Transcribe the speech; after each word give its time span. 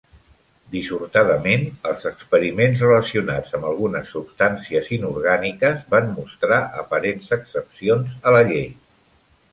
Dissortadament, 0.75 1.65
els 1.89 2.07
experiments 2.11 2.81
relacionats 2.85 3.53
amb 3.59 3.67
algunes 3.73 4.09
substàncies 4.15 4.91
inorgàniques 4.97 5.85
van 5.95 6.11
mostrar 6.17 6.59
aparents 6.85 7.33
excepcions 7.39 8.17
a 8.33 8.39
la 8.39 8.43
llei. 8.51 8.69